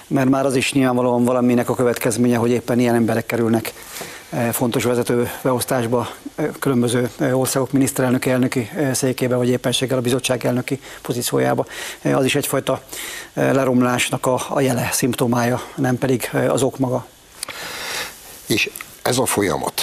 [0.06, 3.72] mert már az is nyilvánvalóan valaminek a következménye, hogy éppen ilyen emberek kerülnek eh,
[4.52, 6.10] fontos vezető beosztásba,
[6.58, 11.66] különböző országok miniszterelnöki elnöki székébe, vagy éppenséggel a bizottság elnöki pozíciójába.
[12.02, 12.82] Az is egyfajta
[13.32, 17.06] leromlásnak a jele, szimptomája, nem pedig az ok maga.
[18.46, 18.70] És
[19.02, 19.82] ez a folyamat,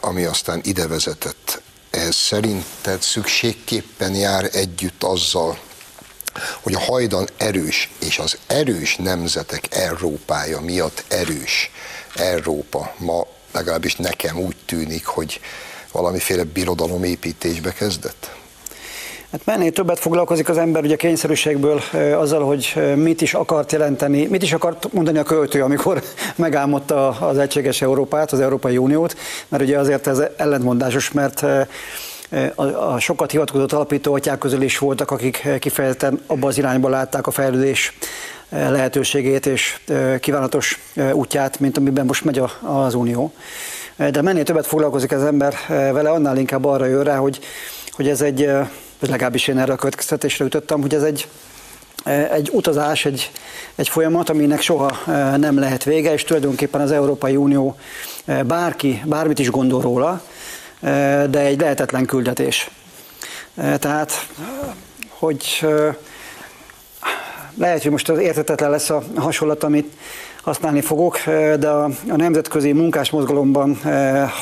[0.00, 5.58] ami aztán ide vezetett, ez szerinted szükségképpen jár együtt azzal,
[6.60, 11.70] hogy a hajdan erős, és az erős nemzetek Európája miatt erős
[12.14, 15.40] Európa ma legalábbis nekem úgy tűnik, hogy
[15.92, 18.30] valamiféle birodalomépítésbe kezdett?
[19.32, 21.80] Hát mennél többet foglalkozik az ember ugye kényszerűségből
[22.16, 26.02] azzal, hogy mit is akart jelenteni, mit is akart mondani a költő, amikor
[26.36, 29.16] megálmodta az egységes Európát, az Európai Uniót,
[29.48, 31.44] mert ugye azért ez ellentmondásos, mert
[32.54, 37.30] a, sokat hivatkozott alapító atyák közül is voltak, akik kifejezetten abba az irányba látták a
[37.30, 37.92] fejlődés
[38.52, 39.80] lehetőségét és
[40.20, 40.80] kívánatos
[41.12, 43.32] útját, mint amiben most megy az Unió.
[43.96, 47.40] De mennél többet foglalkozik az ember vele, annál inkább arra jön rá, hogy,
[47.90, 48.50] hogy ez egy,
[49.00, 51.28] legalábbis én erre a következtetésre jutottam, hogy ez egy
[52.04, 53.30] egy utazás, egy,
[53.74, 57.76] egy folyamat, aminek soha nem lehet vége, és tulajdonképpen az Európai Unió
[58.46, 60.22] bárki, bármit is gondol róla,
[61.30, 62.70] de egy lehetetlen küldetés.
[63.78, 64.26] Tehát,
[65.08, 65.66] hogy
[67.54, 69.92] lehet, hogy most az értetetlen lesz a hasonlat, amit
[70.42, 71.18] használni fogok,
[71.58, 73.78] de a, a nemzetközi munkásmozgalomban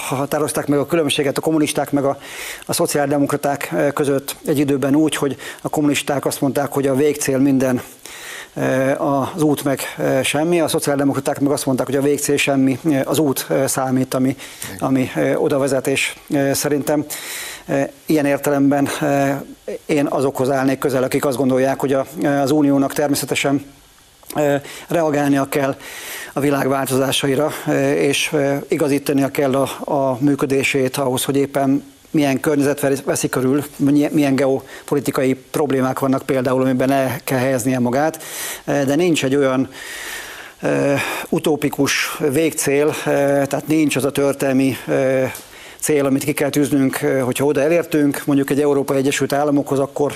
[0.08, 2.18] határozták meg a különbséget a kommunisták meg a,
[2.66, 7.82] a szociáldemokraták között egy időben úgy, hogy a kommunisták azt mondták, hogy a végcél minden
[8.98, 9.80] az út meg
[10.22, 14.36] semmi, a szociáldemokraták meg azt mondták, hogy a végcél semmi, az út számít, ami,
[14.78, 16.14] ami oda vezet, és
[16.52, 17.04] szerintem
[18.06, 18.88] ilyen értelemben
[19.86, 23.64] én azokhoz állnék közel, akik azt gondolják, hogy az uniónak természetesen
[24.88, 25.76] reagálnia kell
[26.32, 27.52] a világ változásaira,
[27.94, 28.36] és
[28.68, 33.64] igazítania kell a, a működését ahhoz, hogy éppen milyen környezet veszi körül,
[34.10, 38.22] milyen geopolitikai problémák vannak például, amiben el kell helyeznie magát,
[38.64, 39.68] de nincs egy olyan
[41.28, 44.76] utópikus végcél, tehát nincs az a történelmi
[45.80, 50.12] cél, amit ki kell tűznünk, hogyha oda elértünk, mondjuk egy Európai Egyesült Államokhoz, akkor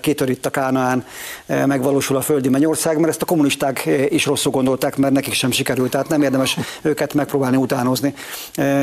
[0.00, 1.04] kitör itt a Kánaán,
[1.46, 5.90] megvalósul a földi mennyország, mert ezt a kommunisták is rosszul gondolták, mert nekik sem sikerült,
[5.90, 8.14] tehát nem érdemes őket megpróbálni utánozni.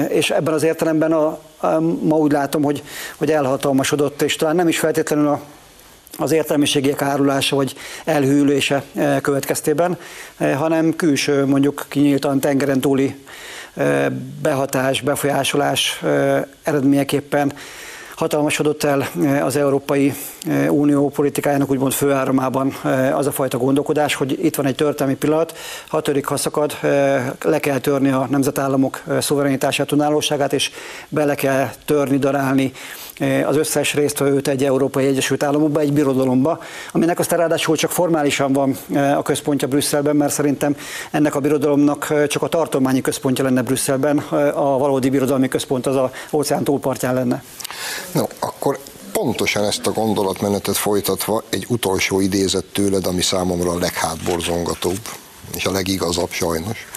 [0.09, 2.83] És ebben az értelemben a, a, ma úgy látom, hogy,
[3.17, 5.41] hogy elhatalmasodott, és talán nem is feltétlenül a
[6.17, 8.83] az értelmiségiek árulása vagy elhűlése
[9.21, 9.97] következtében,
[10.37, 13.15] hanem külső, mondjuk kinyíltan tengeren túli
[14.41, 16.01] behatás, befolyásolás
[16.63, 17.53] eredményeképpen
[18.15, 19.07] hatalmasodott el
[19.43, 20.13] az Európai
[20.69, 22.73] Unió politikájának úgymond főáramában
[23.13, 25.57] az a fajta gondolkodás, hogy itt van egy történelmi pillanat,
[25.87, 26.37] ha törik, ha
[27.41, 30.71] le kell törni a nemzetállamok szuverenitását, önállóságát, és
[31.09, 32.71] bele kell törni, darálni
[33.45, 36.59] az összes résztvevőt egy Európai Egyesült Államokba, egy birodalomba,
[36.91, 38.77] aminek aztán ráadásul csak formálisan van
[39.15, 40.75] a központja Brüsszelben, mert szerintem
[41.11, 44.17] ennek a birodalomnak csak a tartományi központja lenne Brüsszelben,
[44.53, 47.43] a valódi birodalmi központ az a óceán túlpartján lenne.
[48.11, 48.79] No, akkor
[49.11, 54.99] pontosan ezt a gondolatmenetet folytatva egy utolsó idézet tőled, ami számomra a leghátborzongatóbb,
[55.55, 56.87] és a legigazabb sajnos.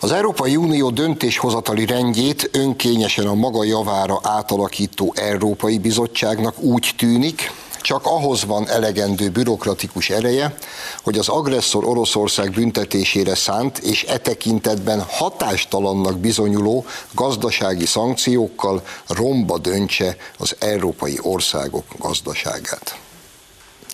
[0.00, 8.06] Az Európai Unió döntéshozatali rendjét önkényesen a maga javára átalakító Európai Bizottságnak úgy tűnik, csak
[8.06, 10.54] ahhoz van elegendő bürokratikus ereje,
[11.02, 20.16] hogy az agresszor Oroszország büntetésére szánt és e tekintetben hatástalannak bizonyuló gazdasági szankciókkal romba döntse
[20.38, 22.98] az európai országok gazdaságát.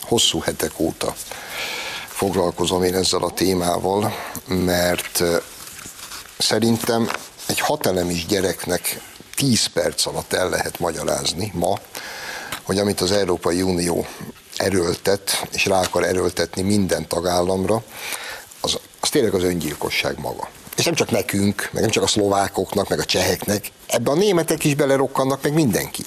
[0.01, 1.15] Hosszú hetek óta
[2.09, 4.13] foglalkozom én ezzel a témával,
[4.47, 5.23] mert
[6.43, 7.11] szerintem
[7.47, 9.01] egy hatelemis gyereknek
[9.35, 11.79] 10 perc alatt el lehet magyarázni ma,
[12.63, 14.07] hogy amit az Európai Unió
[14.57, 17.83] erőltet, és rá akar erőltetni minden tagállamra,
[18.61, 20.49] az, az tényleg az öngyilkosság maga.
[20.77, 24.65] És nem csak nekünk, meg nem csak a szlovákoknak, meg a cseheknek, ebbe a németek
[24.65, 26.05] is belerokkannak, meg mindenki.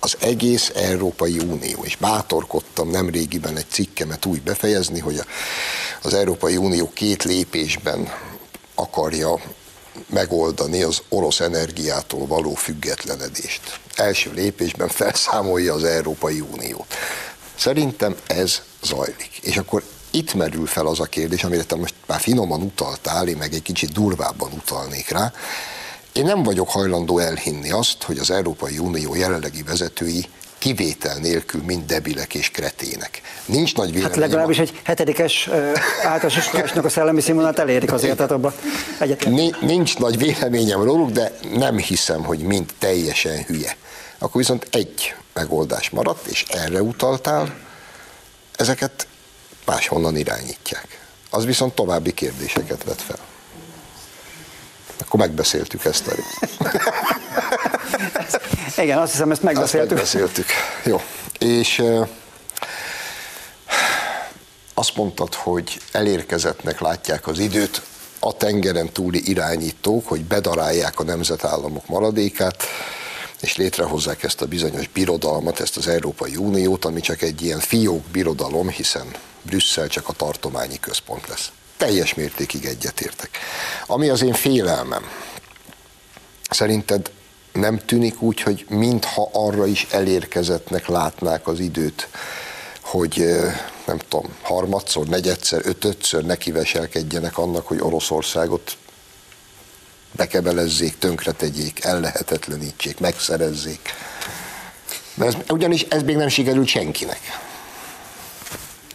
[0.00, 5.24] Az egész Európai Unió, és bátorkodtam nem régiben egy cikkemet úgy befejezni, hogy a,
[6.02, 8.12] az Európai Unió két lépésben
[8.74, 9.40] akarja
[10.06, 13.80] megoldani az orosz energiától való függetlenedést.
[13.94, 16.94] Első lépésben felszámolja az Európai Uniót.
[17.54, 19.38] Szerintem ez zajlik.
[19.42, 23.36] És akkor itt merül fel az a kérdés, amire te most már finoman utaltál, én
[23.36, 25.32] meg egy kicsit durvábban utalnék rá.
[26.12, 30.26] Én nem vagyok hajlandó elhinni azt, hogy az Európai Unió jelenlegi vezetői
[30.60, 33.20] kivétel nélkül mind debilek és kretének.
[33.44, 34.10] Nincs nagy véleményem.
[34.10, 35.48] Hát legalábbis egy hetedikes
[36.02, 38.52] általános iskolásnak a szellemi színvonalát elérik azért, tehát abban
[38.98, 39.54] egyetlen.
[39.60, 43.76] Nincs nagy véleményem róluk, de nem hiszem, hogy mind teljesen hülye.
[44.18, 47.56] Akkor viszont egy megoldás maradt, és erre utaltál,
[48.56, 49.06] ezeket
[49.66, 51.00] máshonnan irányítják.
[51.30, 53.18] Az viszont további kérdéseket vet fel.
[55.00, 56.12] Akkor megbeszéltük ezt a
[58.76, 59.98] Igen, azt hiszem, ezt megbeszéltük.
[59.98, 60.46] Azt megbeszéltük.
[60.84, 61.00] Jó.
[61.38, 61.82] És
[64.74, 67.82] azt mondtad, hogy elérkezettnek látják az időt
[68.18, 72.64] a tengeren túli irányítók, hogy bedarálják a nemzetállamok maradékát,
[73.40, 78.04] és létrehozzák ezt a bizonyos birodalmat, ezt az Európai Uniót, ami csak egy ilyen fiók
[78.04, 79.06] birodalom, hiszen
[79.42, 81.50] Brüsszel csak a tartományi központ lesz.
[81.76, 83.30] Teljes mértékig egyetértek.
[83.86, 85.02] Ami az én félelmem,
[86.50, 87.10] szerinted
[87.52, 92.08] nem tűnik úgy, hogy mintha arra is elérkezettnek látnák az időt,
[92.80, 93.24] hogy
[93.86, 98.76] nem tudom, harmadszor, negyedszer, ötödször nekiveselkedjenek annak, hogy Oroszországot
[100.12, 103.80] bekebelezzék, tönkretegyék, ellehetetlenítsék, megszerezzék.
[105.14, 107.20] Mert ez, ugyanis ez még nem sikerült senkinek.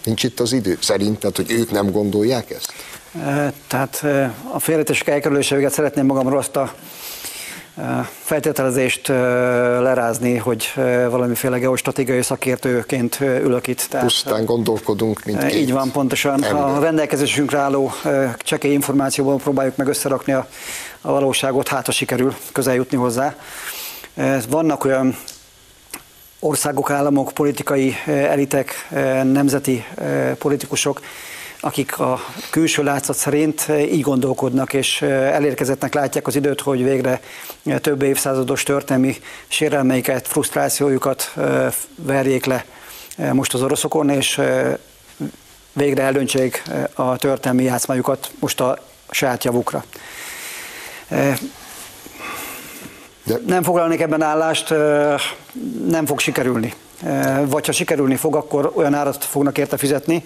[0.03, 0.77] Nincs itt az idő?
[0.81, 2.73] Szerinted, hogy ők nem gondolják ezt?
[3.67, 4.03] Tehát
[4.51, 6.75] a félretések elkerülésével szeretném magamról azt a
[8.19, 10.71] feltételezést lerázni, hogy
[11.09, 13.85] valamiféle geostratégiai szakértőként ülök itt.
[13.89, 16.43] Tehát, Pusztán gondolkodunk, mint Így van, pontosan.
[16.43, 16.63] Ember.
[16.63, 17.91] A rendelkezésünkre álló
[18.37, 20.47] csekély információban próbáljuk meg összerakni a,
[21.01, 23.35] a valóságot, hát ha sikerül közel jutni hozzá.
[24.49, 25.17] Vannak olyan
[26.39, 28.87] országok, államok, politikai elitek,
[29.23, 29.85] nemzeti
[30.37, 30.99] politikusok,
[31.65, 37.19] akik a külső látszat szerint így gondolkodnak, és elérkezettnek látják az időt, hogy végre
[37.81, 39.15] több évszázados történelmi
[39.47, 41.33] sérelmeiket, frusztrációjukat
[41.95, 42.65] verjék le
[43.31, 44.41] most az oroszokon, és
[45.73, 48.77] végre eldöntsék a történelmi játszmájukat most a
[49.09, 49.83] saját javukra.
[53.23, 53.39] De...
[53.45, 54.69] Nem foglalnék ebben állást,
[55.87, 56.73] nem fog sikerülni.
[57.45, 60.23] Vagy ha sikerülni fog, akkor olyan árat fognak érte fizetni,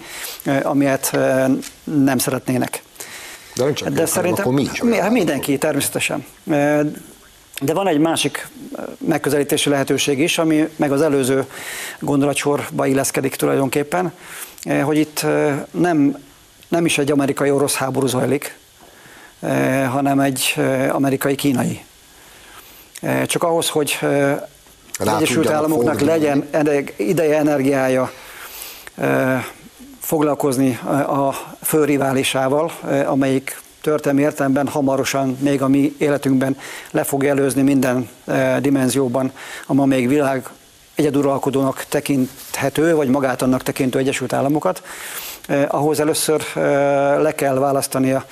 [0.62, 1.18] amilyet
[1.84, 2.82] nem szeretnének.
[3.54, 6.24] De nem csak De szerintem akkor mi is mi, mindenki, természetesen.
[7.62, 8.48] De van egy másik
[8.98, 11.46] megközelítési lehetőség is, ami meg az előző
[11.98, 14.12] gondolatsorba illeszkedik tulajdonképpen,
[14.82, 15.26] hogy itt
[15.70, 16.18] nem,
[16.68, 18.58] nem is egy amerikai-orosz háború zajlik,
[19.88, 20.54] hanem egy
[20.90, 21.80] amerikai-kínai
[23.26, 23.98] csak ahhoz, hogy
[25.00, 26.12] az Egyesült Államoknak fordulni.
[26.12, 28.10] legyen ideje, energiája
[30.00, 32.72] foglalkozni a főriválisával,
[33.06, 36.56] amelyik történelmi értelemben hamarosan, még a mi életünkben
[36.90, 38.08] le fog előzni minden
[38.60, 39.32] dimenzióban
[39.66, 40.48] a ma még világ
[40.94, 44.82] egyeduralkodónak tekinthető, vagy magát annak tekintő Egyesült Államokat.
[45.68, 46.42] ahhoz először
[47.22, 48.24] le kell választania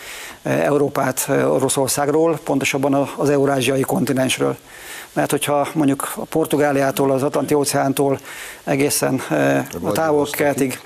[0.42, 4.56] Európát Oroszországról, pontosabban az eurázsiai kontinensről.
[5.12, 8.18] Mert hogyha mondjuk a Portugáliától, az Atlanti óceántól
[8.64, 9.14] egészen
[9.82, 10.80] a távol-keltig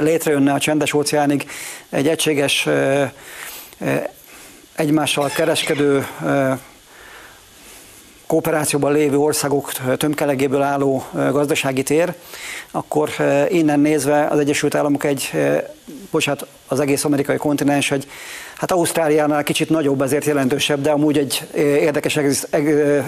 [0.00, 1.46] létrejönne a csendes óceánig
[1.88, 2.68] egy egységes
[4.74, 6.06] egymással kereskedő
[8.26, 12.14] kooperációban lévő országok tömkelegéből álló gazdasági tér,
[12.70, 13.10] akkor
[13.48, 15.30] innen nézve az Egyesült Államok egy,
[16.10, 18.06] bocsánat, az egész amerikai kontinens egy,
[18.62, 22.46] hát Ausztráliánál kicsit nagyobb, ezért jelentősebb, de amúgy egy érdekes, ex,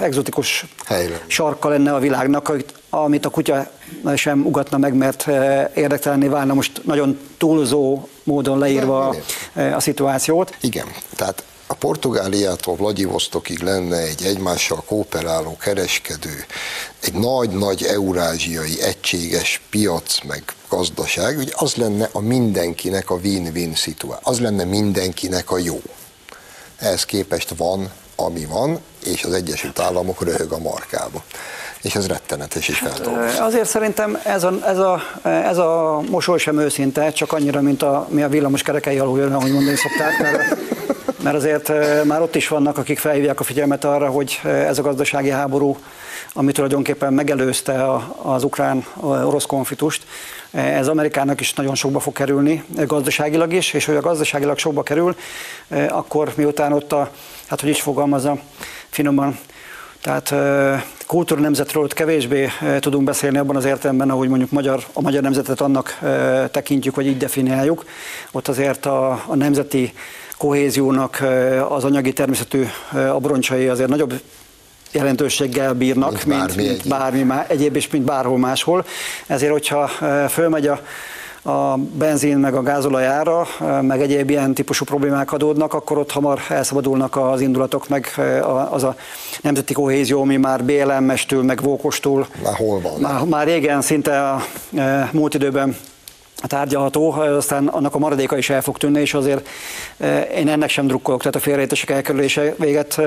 [0.01, 1.19] exotikus Helyre.
[1.27, 2.51] sarka lenne a világnak,
[2.89, 3.67] amit a kutya
[4.15, 5.27] sem ugatna meg, mert
[5.75, 9.15] érdektelenné válna most nagyon túlzó módon leírva a,
[9.61, 10.57] a szituációt.
[10.61, 16.45] Igen, tehát a Portugáliától Vladivostokig lenne egy egymással kooperáló kereskedő,
[17.01, 24.31] egy nagy-nagy eurázsiai egységes piac, meg gazdaság, ugye az lenne a mindenkinek a win-win szituáció,
[24.31, 25.81] az lenne mindenkinek a jó.
[26.79, 31.23] Ehhez képest van, ami van, és az Egyesült Államok röhög a markába.
[31.81, 33.41] És ez rettenetes is feldolgozó.
[33.41, 38.07] Azért szerintem ez a, ez, a, ez a mosoly sem őszinte, csak annyira, mint a,
[38.09, 40.57] mi a villamos kerekei alul jön, ahogy mondani szokták, mert
[41.23, 41.71] mert azért
[42.05, 45.77] már ott is vannak, akik felhívják a figyelmet arra, hogy ez a gazdasági háború,
[46.33, 47.85] ami tulajdonképpen megelőzte
[48.21, 50.05] az ukrán-orosz konfliktust,
[50.51, 55.15] ez Amerikának is nagyon sokba fog kerülni, gazdaságilag is, és hogy a gazdaságilag sokba kerül,
[55.89, 57.09] akkor miután ott a,
[57.47, 58.37] hát hogy is fogalmazza
[58.89, 59.37] finoman,
[60.01, 60.33] tehát
[61.07, 65.99] kultúra nemzetről kevésbé tudunk beszélni abban az értelemben, ahogy mondjuk magyar, a magyar nemzetet annak
[66.51, 67.85] tekintjük, vagy így definiáljuk.
[68.31, 69.93] Ott azért a, a nemzeti
[70.37, 71.23] kohéziónak
[71.69, 74.13] az anyagi természetű abroncsai azért nagyobb
[74.91, 78.85] jelentőséggel bírnak, mint bármi, mint, mint bármi má, egyéb és mint bárhol máshol.
[79.27, 79.87] Ezért, hogyha
[80.29, 80.81] fölmegy a
[81.47, 83.47] a benzin meg a gázolaj ára,
[83.81, 88.07] meg egyéb ilyen típusú problémák adódnak, akkor ott hamar elszabadulnak az indulatok, meg
[88.69, 88.95] az a
[89.41, 92.27] nemzeti kohézió, ami már BLM-estől, meg Vókostól.
[92.43, 92.99] Már hol van?
[92.99, 94.43] Már, már régen, szinte a
[95.11, 95.75] múlt időben
[96.35, 99.49] tárgyalható, aztán annak a maradéka is el fog tűnni, és azért
[100.35, 103.01] én ennek sem drukkolok, tehát a félrejtések elkerülése véget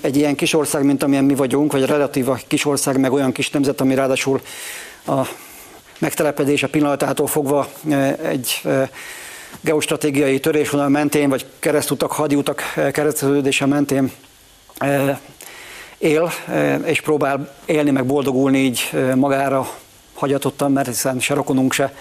[0.00, 3.32] egy ilyen kis ország, mint amilyen mi vagyunk, vagy relatív a kis ország, meg olyan
[3.32, 4.40] kis nemzet, ami ráadásul
[5.06, 5.20] a
[5.98, 7.68] megtelepedése pillanatától fogva
[8.22, 8.62] egy
[9.60, 12.62] geostratégiai törésvonal mentén, vagy keresztutak, hadiutak
[12.92, 14.12] keresztülődése mentén
[15.98, 16.32] él,
[16.84, 19.68] és próbál élni, meg boldogulni így magára
[20.14, 21.94] hagyatottan, mert hiszen se rokonunk, se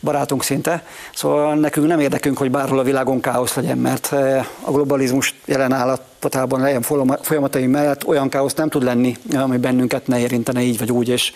[0.00, 0.84] barátunk szinte.
[1.14, 5.72] Szóval nekünk nem érdekünk, hogy bárhol a világon káosz legyen, mert eh, a globalizmus jelen
[5.72, 6.82] állapotában ilyen
[7.20, 11.32] folyamatai mellett olyan káosz nem tud lenni, ami bennünket ne érintene így vagy úgy, és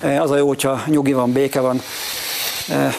[0.00, 1.80] eh, az a jó, hogyha nyugi van, béke van.
[2.68, 2.94] Eh,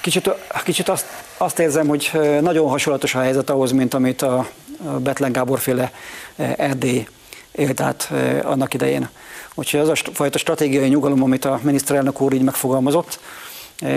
[0.00, 0.30] kicsit,
[0.64, 1.06] kicsit azt,
[1.36, 4.46] azt érzem, hogy nagyon hasonlatos a helyzet ahhoz, mint amit a
[4.98, 5.92] Betlen Gábor féle
[6.36, 7.06] Erdély
[7.52, 9.08] élt át annak idején.
[9.58, 13.20] Úgyhogy az a fajta stratégiai nyugalom, amit a miniszterelnök úr így megfogalmazott,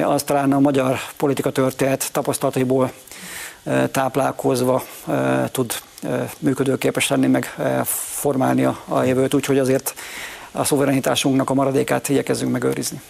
[0.04, 2.92] az talán a magyar politika történet tapasztalataiból
[3.92, 4.84] táplálkozva
[5.52, 5.74] tud
[6.40, 7.56] működőképes lenni, meg
[7.86, 9.94] formálni a jövőt, úgyhogy azért
[10.52, 13.02] a szuverenitásunknak a maradékát igyekezzünk megőrizni.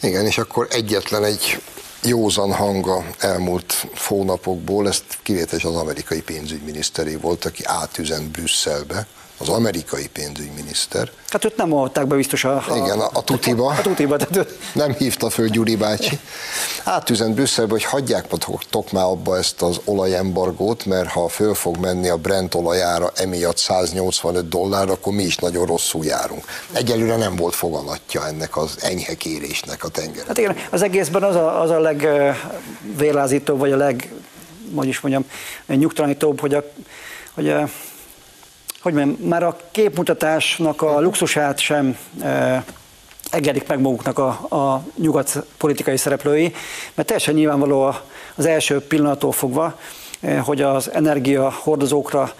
[0.00, 1.60] Igen, és akkor egyetlen egy
[2.02, 9.06] józan hanga elmúlt hónapokból, ezt kivételes az amerikai pénzügyminiszteré volt, aki átüzent Brüsszelbe,
[9.44, 11.10] az amerikai pénzügyminiszter.
[11.28, 12.64] Hát őt nem adták be biztos a...
[12.68, 13.68] a Igen, a, a tutiba.
[13.68, 16.18] A tutiba, tehát Nem hívta föl Gyuri bácsi.
[16.84, 18.26] Átüzent Brüsszelbe, hogy hagyják
[18.70, 23.56] tok már abba ezt az olajembargót, mert ha föl fog menni a Brent olajára emiatt
[23.56, 26.44] 185 dollár, akkor mi is nagyon rosszul járunk.
[26.72, 30.26] Egyelőre nem volt foganatja ennek az enyhe kérésnek a tenger.
[30.26, 34.12] Hát igen, az egészben az a, az a legvélázítóbb, vagy a leg,
[34.74, 35.24] hogy is mondjam,
[35.66, 36.64] nyugtalanítóbb, hogy a,
[37.34, 37.68] hogy a
[38.84, 42.64] hogy mondjam, már a képmutatásnak a luxusát sem e,
[43.30, 46.54] engedik meg maguknak a, a nyugat politikai szereplői,
[46.94, 47.94] mert teljesen nyilvánvaló
[48.34, 49.78] az első pillanattól fogva,
[50.20, 52.32] e, hogy az energia hordozókra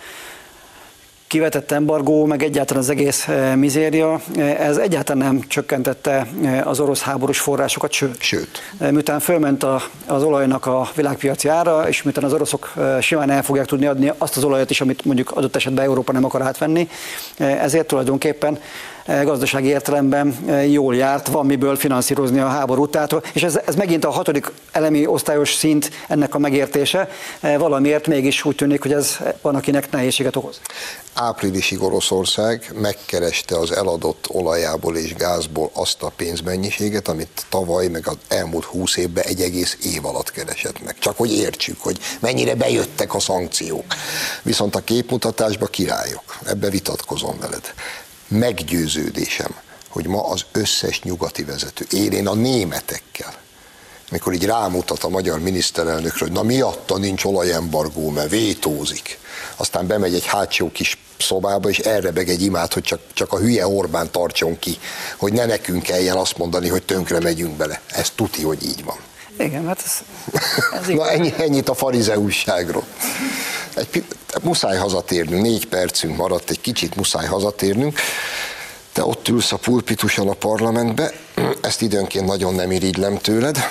[1.26, 6.80] kivetett embargó, meg egyáltalán az egész eh, mizéria, eh, ez egyáltalán nem csökkentette eh, az
[6.80, 8.20] orosz háborús forrásokat, sőt.
[8.20, 8.62] sőt.
[8.90, 13.66] Miután fölment a, az olajnak a világpiaci ára, és miután az oroszok simán el fogják
[13.66, 16.88] tudni adni azt az olajat is, amit mondjuk adott esetben Európa nem akar átvenni,
[17.38, 18.58] ezért tulajdonképpen
[19.06, 22.90] gazdasági értelemben jól járt, van miből finanszírozni a háborút.
[22.90, 27.08] Tehát, és ez, ez megint a hatodik elemi osztályos szint ennek a megértése,
[27.40, 30.60] valamiért mégis úgy tűnik, hogy ez van, akinek nehézséget okoz.
[31.14, 38.16] Áprilisig Oroszország megkereste az eladott olajából és gázból azt a pénzmennyiséget, amit tavaly, meg az
[38.28, 40.98] elmúlt húsz évben egy egész év alatt keresett meg.
[40.98, 43.84] Csak hogy értsük, hogy mennyire bejöttek a szankciók.
[44.42, 46.38] Viszont a képmutatásba királyok.
[46.46, 47.74] Ebbe vitatkozom veled
[48.34, 49.54] meggyőződésem,
[49.88, 53.34] hogy ma az összes nyugati vezető, én a németekkel,
[54.10, 59.18] mikor így rámutat a magyar miniszterelnökről, hogy na miatta nincs olajembargó, mert vétózik.
[59.56, 63.66] Aztán bemegy egy hátsó kis szobába, és elrebeg egy imát, hogy csak, csak a hülye
[63.66, 64.78] Orbán tartson ki,
[65.16, 67.80] hogy ne nekünk kelljen azt mondani, hogy tönkre megyünk bele.
[67.86, 68.96] Ez tuti, hogy így van.
[69.38, 69.92] Igen, hát ez,
[70.80, 72.84] ez Na ennyi, ennyit a farizeusságról.
[73.74, 74.04] Egy,
[74.44, 78.00] muszáj hazatérnünk, négy percünk maradt, egy kicsit muszáj hazatérnünk.
[78.92, 81.12] Te ott ülsz a pulpituson a parlamentbe,
[81.60, 83.68] ezt időnként nagyon nem irigylem tőled.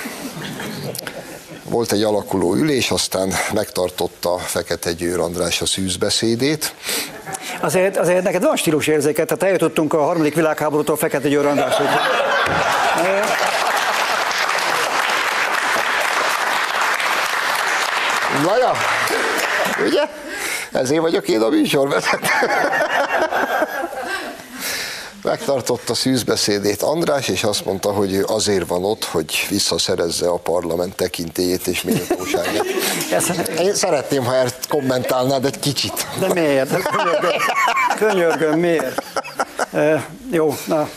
[1.64, 6.74] Volt egy alakuló ülés, aztán megtartotta Fekete Győr András a szűzbeszédét.
[7.62, 11.86] Azért, azért neked van stílus érzéket, tehát eljutottunk a harmadik világháborútól Fekete Győr Andrásig.
[18.44, 18.72] Na ja,
[19.86, 20.23] ugye?
[20.74, 22.28] Ezért vagyok én a műsorvezető.
[25.24, 30.96] Megtartotta szűzbeszédét András, és azt mondta, hogy ő azért van ott, hogy visszaszerezze a parlament
[30.96, 32.66] tekintélyét és méltóságát.
[33.60, 36.08] Én szeretném, ha ezt kommentálnád egy kicsit.
[36.20, 36.70] De miért?
[36.70, 37.32] Könyörgöm,
[37.98, 39.04] könyörgöm miért?
[39.74, 40.90] E, jó, na,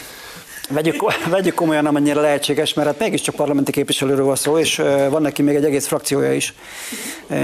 [0.69, 5.43] Vegyük, vegyük komolyan, amennyire lehetséges, mert hát mégiscsak parlamenti képviselőről van szó, és van neki
[5.43, 6.55] még egy egész frakciója is,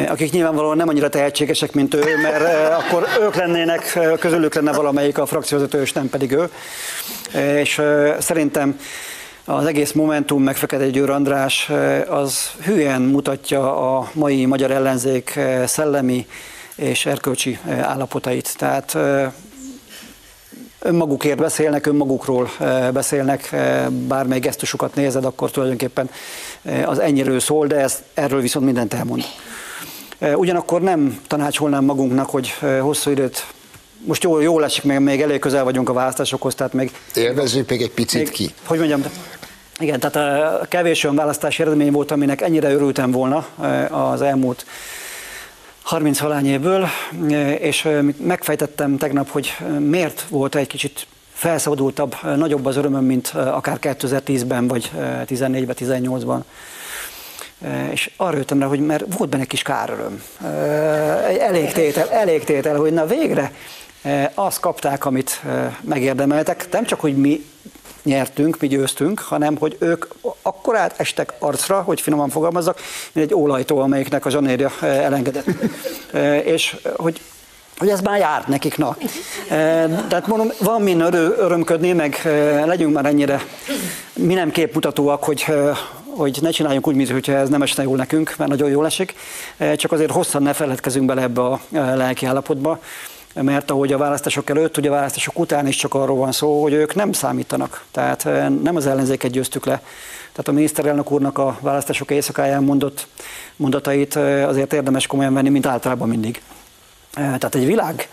[0.09, 5.27] akik nyilvánvalóan nem annyira tehetségesek, mint ő, mert akkor ők lennének, közülük lenne valamelyik a
[5.27, 6.49] frakcióvezető, és nem pedig ő.
[7.59, 7.83] És
[8.19, 8.79] szerintem
[9.45, 11.71] az egész Momentum, meg Fekete Győr András
[12.09, 16.27] az hülyen mutatja a mai magyar ellenzék szellemi
[16.75, 18.57] és erkölcsi állapotait.
[18.59, 18.97] Tehát
[20.83, 26.11] önmagukért beszélnek, önmagukról eh, beszélnek, eh, bármely gesztusukat nézed, akkor tulajdonképpen
[26.63, 29.23] eh, az ennyiről szól, de ezt, erről viszont mindent elmond.
[30.35, 33.47] Ugyanakkor nem tanácsolnám magunknak, hogy hosszú időt
[34.05, 36.93] most jól, jól esik, még, még elég közel vagyunk a választásokhoz, tehát még...
[37.15, 38.55] Élvezzük még egy picit még, ki.
[38.65, 39.03] Hogy mondjam,
[39.79, 43.47] igen, tehát kevés olyan választási eredmény volt, aminek ennyire örültem volna
[43.91, 44.67] az elmúlt
[45.83, 46.87] 30 évből,
[47.59, 54.69] és megfejtettem tegnap, hogy miért volt egy kicsit felszabadultabb, nagyobb az örömöm, mint akár 2010-ben,
[54.69, 54.91] vagy
[55.27, 56.41] 14-ben, 18-ban.
[57.91, 60.23] És arra jöttem rá, hogy mert volt benne kis káröröm.
[61.29, 63.53] Egy elégtétel, elégtétel, hogy na végre
[64.35, 65.43] azt kapták, amit
[65.81, 66.69] megérdemeltek.
[66.71, 67.45] Nem csak, hogy mi
[68.03, 70.05] nyertünk, mi győztünk, hanem hogy ők
[70.43, 72.81] akkor estek arcra, hogy finoman fogalmazzak,
[73.13, 75.47] mint egy ólajtó, amelyiknek a zsanérja eh, elengedett.
[76.13, 77.21] Eh, és hogy
[77.79, 78.97] hogy ez már járt nekik, na.
[78.99, 79.07] Eh,
[80.09, 82.21] tehát mondom, van min örömködni, meg
[82.67, 83.43] legyünk már ennyire
[84.13, 85.47] mi nem képmutatóak, hogy,
[86.17, 89.15] hogy ne csináljunk úgy, mintha ez nem esne jól nekünk, mert nagyon jól esik,
[89.77, 92.79] csak azért hosszan ne feledkezünk bele ebbe a lelki állapotba,
[93.35, 96.73] mert ahogy a választások előtt, ugye a választások után is csak arról van szó, hogy
[96.73, 97.85] ők nem számítanak.
[97.91, 98.25] Tehát
[98.63, 99.83] nem az ellenzéket győztük le.
[100.33, 103.07] Tehát a miniszterelnök úrnak a választások éjszakáján mondott
[103.57, 106.43] mondatait azért érdemes komolyan venni, mint általában mindig.
[107.15, 108.09] Tehát egy világ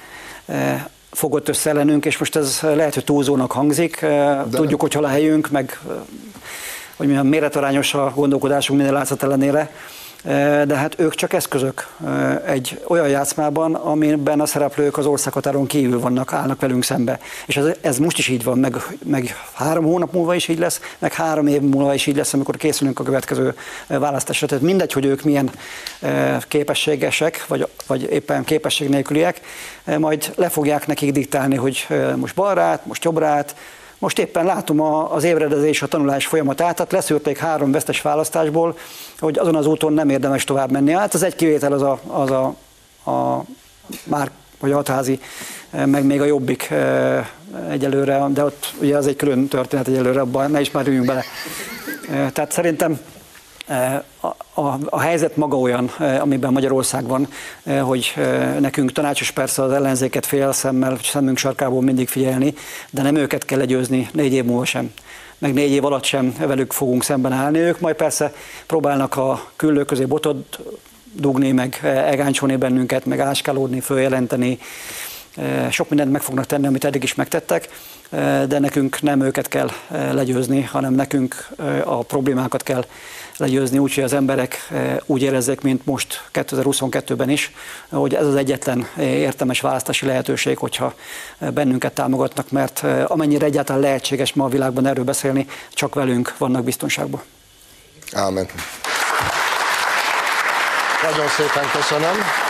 [1.11, 4.01] fogott össze ellenünk, és most ez lehet, hogy túlzónak hangzik.
[4.01, 5.79] De Tudjuk, hogy hol a helyünk, meg
[6.95, 9.71] hogy milyen méretarányos a gondolkodásunk minden látszat ellenére,
[10.23, 11.87] de hát ők csak eszközök
[12.45, 17.19] egy olyan játszmában, amiben a szereplők az országhatáron kívül vannak, állnak velünk szembe.
[17.45, 20.81] És ez, ez most is így van, meg, meg három hónap múlva is így lesz,
[20.97, 23.55] meg három év múlva is így lesz, amikor készülünk a következő
[23.87, 24.47] választásra.
[24.47, 25.49] Tehát mindegy, hogy ők milyen
[26.47, 29.41] képességesek, vagy, vagy éppen képesség nélküliek,
[29.97, 33.55] majd le fogják nekik diktálni, hogy most balrát, most jobbrát,
[33.99, 38.77] most éppen látom az ébredezés, a tanulás folyamatát, tehát leszűrték három vesztes választásból,
[39.19, 40.91] hogy azon az úton nem érdemes tovább menni.
[40.91, 42.55] Hát az egy kivétel az a, az a,
[43.11, 43.43] a
[44.03, 45.19] már vagy a hatházi,
[45.85, 47.27] meg még a jobbik eh,
[47.69, 51.23] egyelőre, de ott ugye az egy külön történet egyelőre, abban ne is már bele.
[52.11, 52.99] Eh, tehát szerintem
[54.19, 55.85] a, a, a helyzet maga olyan,
[56.19, 57.27] amiben Magyarország van,
[57.81, 58.13] hogy
[58.59, 62.53] nekünk tanácsos persze az ellenzéket fél szemmel, szemünk sarkából mindig figyelni,
[62.89, 64.91] de nem őket kell legyőzni négy év múlva sem
[65.39, 67.59] meg négy év alatt sem velük fogunk szemben állni.
[67.59, 68.33] Ők majd persze
[68.65, 70.59] próbálnak a küllő közé botot
[71.13, 74.59] dugni, meg egáncsolni bennünket, meg áskálódni, följelenteni.
[75.69, 77.69] Sok mindent meg fognak tenni, amit eddig is megtettek,
[78.47, 81.47] de nekünk nem őket kell legyőzni, hanem nekünk
[81.83, 82.85] a problémákat kell
[83.39, 87.51] legyőzni, úgyhogy az emberek eh, úgy érezzék, mint most 2022-ben is,
[87.89, 90.93] hogy ez az egyetlen eh, értelmes választási lehetőség, hogyha
[91.37, 96.63] eh, bennünket támogatnak, mert amennyire egyáltalán lehetséges ma a világban erről beszélni, csak velünk vannak
[96.63, 97.21] biztonságban.
[98.13, 98.47] Ámen.
[101.01, 102.48] Nagyon szépen köszönöm.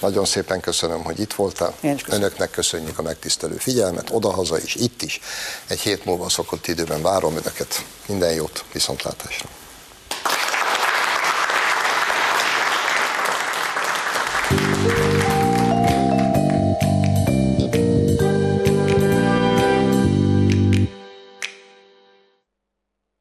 [0.00, 1.74] Nagyon szépen köszönöm, hogy itt voltál.
[2.08, 5.20] Önöknek köszönjük a megtisztelő figyelmet, odahaza is, itt is.
[5.66, 7.84] Egy hét múlva szokott időben várom Önöket.
[8.06, 9.59] Minden jót, viszontlátásra.